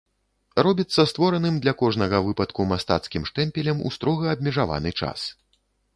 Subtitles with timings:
[0.67, 5.19] Робіцца створаным для кожнага выпадку мастацкім штэмпелем у строга абмежаваны час.